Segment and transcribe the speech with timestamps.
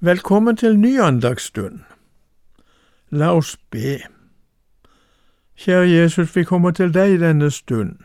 [0.00, 1.78] Velkommen til ny andagsstund.
[3.10, 3.98] La oss be.
[5.56, 7.96] Kjære Jesus, vi kommer til deg denne stund.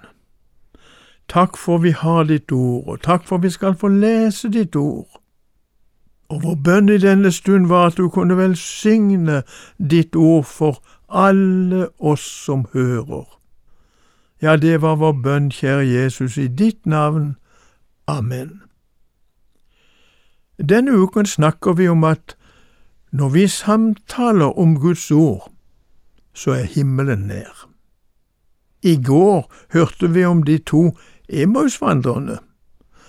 [1.29, 5.21] Takk for vi har ditt ord, og takk for vi skal få lese ditt ord.
[6.29, 9.43] Og vår bønn i denne stund var at du kunne velsigne
[9.77, 13.39] ditt ord for alle oss som hører.
[14.41, 17.35] Ja, det var vår bønn, kjære Jesus, i ditt navn.
[18.07, 18.63] Amen.
[20.69, 22.37] Denne uken snakker vi om at
[23.11, 25.51] når vi samtaler om Guds ord,
[26.33, 27.67] så er himmelen nær.
[28.83, 30.97] I går hørte vi om de to
[31.29, 32.37] Emausvandrerne,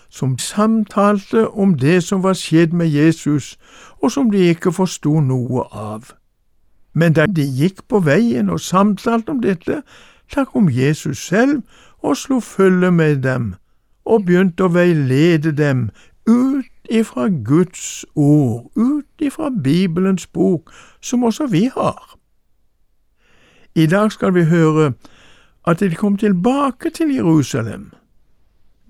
[0.09, 3.59] som samtalte om det som var skjedd med Jesus,
[4.03, 6.13] og som de ikke forsto noe av.
[6.93, 9.83] Men da de gikk på veien og samtalte om dette,
[10.35, 11.63] da kom Jesus selv
[12.03, 13.55] og slo følge med dem,
[14.05, 15.89] og begynte å veilede dem
[16.29, 22.19] ut ifra Guds ord, ut ifra Bibelens bok, som også vi har.
[23.75, 24.93] I dag skal vi høre
[25.67, 27.93] at de kom tilbake til Jerusalem,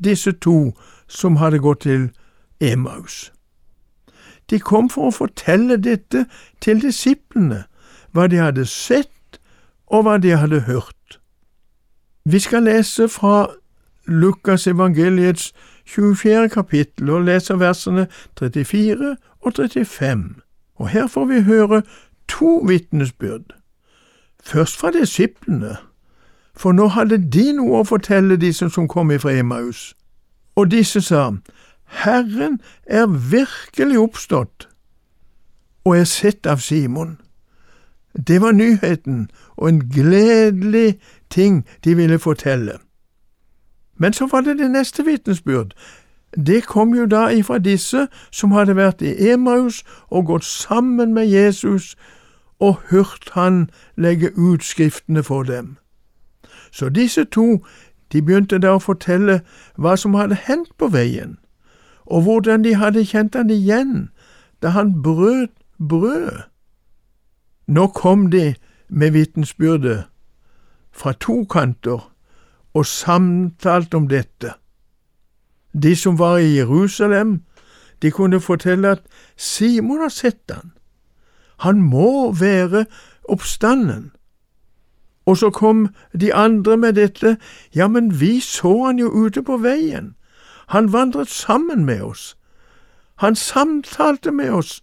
[0.04, 0.74] disse to
[1.08, 2.10] som hadde gått til
[2.60, 3.32] Emaus.
[4.50, 6.26] De kom for å fortelle dette
[6.60, 7.64] til disiplene,
[8.12, 9.40] hva de hadde sett
[9.86, 11.18] og hva de hadde hørt.
[12.24, 13.46] Vi skal lese fra
[14.06, 15.52] Lukas evangeliets
[15.86, 16.48] 24.
[16.48, 18.06] kapittel og leser versene
[18.38, 20.24] 34 og 35,
[20.76, 21.82] og her får vi høre
[22.28, 23.54] to vitnesbyrd.
[24.44, 25.76] Først fra disiplene,
[26.56, 29.94] for nå hadde de noe å fortelle disse som kom ifra Emmaus,
[30.56, 31.30] og disse sa,
[31.84, 34.68] Herren er virkelig oppstått
[35.84, 37.18] og er sett av Simon.
[38.26, 40.98] Det var nyheten og en gledelig
[41.30, 42.78] ting de ville fortelle.
[43.96, 45.74] Men så var det det neste vitnesbyrd.
[46.46, 51.26] Det kom jo da ifra disse som hadde vært i Emaus og gått sammen med
[51.26, 51.96] Jesus
[52.58, 55.76] og hørt han legge ut skriftene for dem.
[56.70, 57.64] Så disse to,
[58.12, 59.40] de begynte da å fortelle
[59.76, 61.38] hva som hadde hendt på veien,
[62.06, 64.08] og hvordan de hadde kjent han igjen
[64.62, 66.42] da han brøt brød.
[67.66, 68.54] Nå kom de
[68.88, 70.04] med vitensbyrdet
[70.92, 72.13] fra to kanter
[72.74, 74.54] og samtalt om dette.
[75.82, 77.42] De som var i Jerusalem,
[78.02, 79.02] de kunne fortelle at
[79.36, 80.72] Simon har sett han.
[81.56, 82.86] Han må være
[83.24, 84.12] oppstanden.
[85.26, 85.88] Og så kom
[86.20, 87.36] de andre med dette,
[87.74, 90.14] ja, men vi så han jo ute på veien,
[90.68, 92.36] han vandret sammen med oss,
[93.16, 94.82] han samtalte med oss,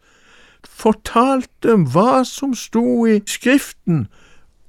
[0.64, 4.08] fortalte hva som sto i Skriften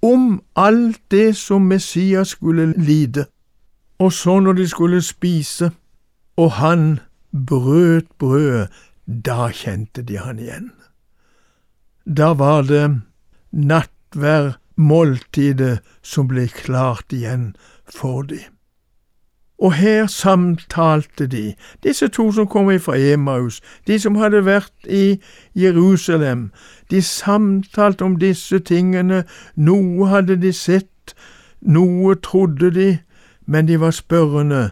[0.03, 3.27] om alt det som Messias skulle lide.
[3.99, 5.71] Og så når de skulle spise,
[6.37, 7.01] og han
[7.47, 8.69] brøt brødet,
[9.07, 10.71] da kjente de han igjen.
[12.07, 13.03] Da var det
[13.53, 17.53] nattverd, måltidet, som ble klart igjen
[17.87, 18.49] for dem.
[19.63, 25.21] Og her samtalte de, disse to som kom fra Emaus, de som hadde vært i
[25.55, 26.49] Jerusalem,
[26.91, 29.21] de samtalte om disse tingene,
[29.55, 31.15] noe hadde de sett,
[31.61, 32.89] noe trodde de,
[33.47, 34.71] men de var spørrende,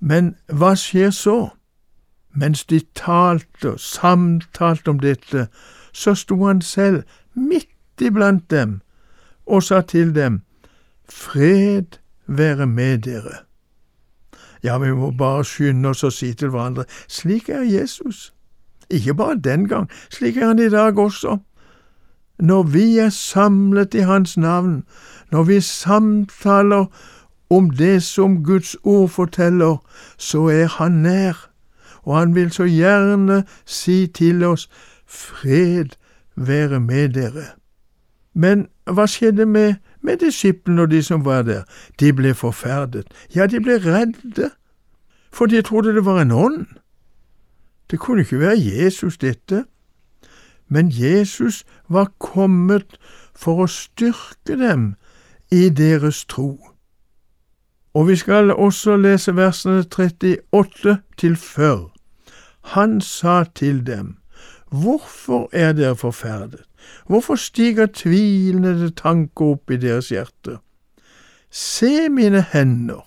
[0.00, 1.52] men hva skjer så?
[2.34, 5.46] Mens de talte og samtalte om dette,
[5.92, 7.04] så sto han selv
[7.34, 8.80] midt iblant dem
[9.46, 10.42] og sa til dem,
[11.06, 13.44] Fred være med dere.
[14.62, 18.30] Ja, vi må bare skynde oss å si til hverandre, slik er Jesus.
[18.90, 21.38] Ikke bare den gang, slik er han i dag også.
[22.42, 24.82] Når vi er samlet i Hans navn,
[25.30, 26.86] når vi samtaler
[27.50, 29.76] om det som Guds ord forteller,
[30.18, 31.50] så er Han nær,
[32.02, 34.68] og Han vil så gjerne si til oss,
[35.06, 35.98] Fred
[36.36, 37.44] være med dere.
[38.34, 41.62] Men hva skjedde med med disiplene og de som var der.
[42.00, 44.50] De ble forferdet, ja, de ble redde,
[45.32, 46.66] for de trodde det var en ånd.
[47.90, 49.64] Det kunne ikke være Jesus, dette,
[50.68, 52.96] men Jesus var kommet
[53.34, 54.94] for å styrke dem
[55.52, 56.56] i deres tro.
[57.94, 61.90] Og vi skal også lese versene 38 til 40.
[62.62, 64.16] Han sa til dem,
[64.72, 66.62] Hvorfor er dere forferdet?
[67.06, 70.56] Hvorfor stiger tvilende tanker opp i deres hjerte?
[71.50, 73.04] Se mine hender,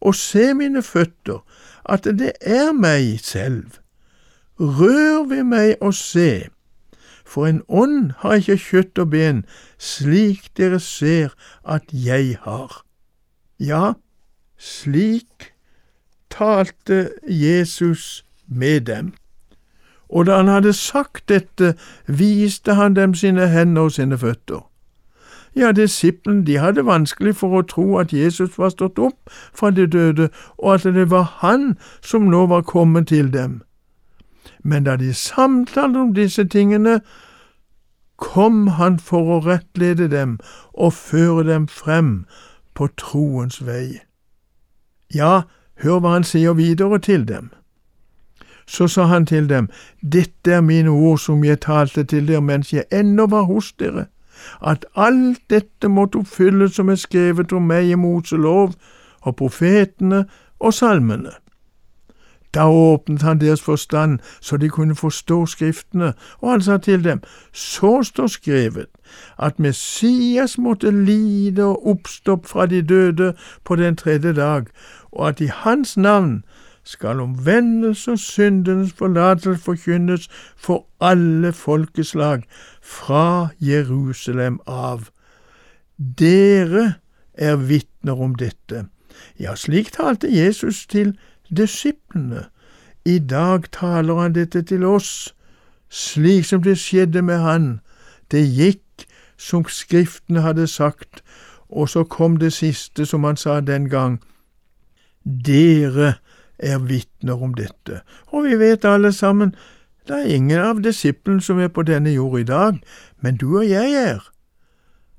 [0.00, 1.44] og se mine føtter,
[1.84, 3.78] at det er meg selv.
[4.60, 6.48] Rør ved meg og se,
[7.26, 9.44] for en ånd har ikke kjøtt og ben,
[9.78, 11.34] slik dere ser
[11.64, 12.82] at jeg har.
[13.60, 13.92] Ja,
[14.56, 15.52] slik
[16.30, 19.14] talte Jesus med dem.
[20.08, 21.74] og da han hadde sagt dette,
[22.06, 24.62] viste han dem sine hender og sine føtter.
[25.56, 29.86] Ja, disiplene de hadde vanskelig for å tro at Jesus var stått opp fra de
[29.86, 33.62] døde, og at det var han som nå var kommet til dem.
[34.62, 37.00] Men da de samtalte om disse tingene,
[38.16, 40.38] kom han for å rettlede dem
[40.72, 42.26] og føre dem frem
[42.74, 44.00] på troens vei.
[45.14, 45.42] Ja,
[45.80, 47.50] hør hva han sier videre til dem.
[48.66, 49.68] Så sa han til dem,
[50.02, 54.08] Dette er mine ord som jeg talte til dere mens jeg ennå var hos dere,
[54.60, 58.74] at alt dette måtte oppfylles som er skrevet om meg i Moselov
[59.22, 60.24] og profetene
[60.58, 61.34] og salmene.
[62.56, 67.20] Da åpnet han deres forstand så de kunne forstå Skriftene, og han sa til dem,
[67.52, 68.86] så står skrevet,
[69.38, 73.34] at Messias måtte lide og oppstå fra de døde
[73.64, 74.64] på den tredje dag,
[75.12, 76.44] og at i hans navn
[76.86, 82.44] skal omvendelse og syndenes forlatelse forkynnes for alle folkeslag
[82.82, 85.08] fra Jerusalem av.
[85.98, 86.94] Dere
[87.34, 88.86] er vitner om dette.
[89.40, 91.16] Ja, slik talte Jesus til
[91.56, 92.46] disiplene.
[93.04, 95.34] I dag taler han dette til oss,
[95.88, 97.68] slik som det skjedde med han.
[98.30, 99.06] Det gikk
[99.36, 101.22] som Skriftene hadde sagt,
[101.68, 104.20] og så kom det siste som han sa den gang.
[105.24, 106.14] Dere
[106.58, 108.00] er vitner om dette,
[108.32, 109.54] og vi vet alle sammen,
[110.06, 112.78] det er ingen av disiplene som er på denne jord i dag,
[113.20, 114.22] men du og jeg er.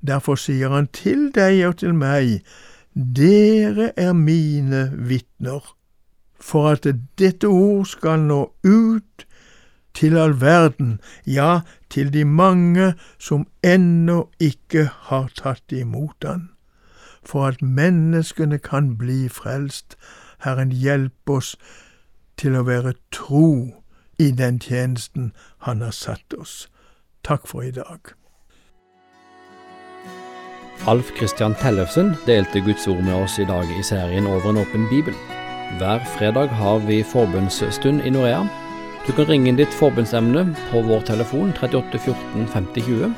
[0.00, 2.40] Derfor sier han til deg og til meg,
[2.94, 5.74] dere er mine vitner,
[6.40, 6.86] for at
[7.18, 9.26] dette ord skal nå ut
[9.98, 11.60] til all verden, ja,
[11.90, 16.48] til de mange som ennå ikke har tatt imot Han,
[17.24, 19.98] for at menneskene kan bli frelst
[20.44, 21.56] Herren, hjelp oss
[22.38, 23.74] til å være tro
[24.18, 25.32] i den tjenesten
[25.66, 26.68] Han har satt oss.
[27.26, 28.14] Takk for i dag.
[30.86, 34.86] Alf Kristian Tellefsen delte Guds ord med oss i dag i serien Over en åpen
[34.90, 35.14] bibel.
[35.78, 38.46] Hver fredag har vi forbundsstund i Norea.
[39.06, 43.10] Du kan ringe inn ditt forbundsemne på vår telefon 38 14 50 20.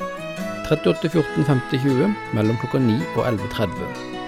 [0.71, 4.20] 38 14 50 20 mellom klokka 9 og 11.30.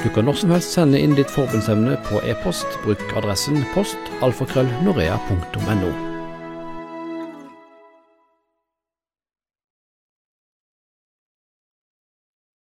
[0.00, 2.78] Du kan når som helst sende inn ditt forbundsemne på e-post.
[2.86, 6.09] Bruk adressen post alfakrøllnorea.no.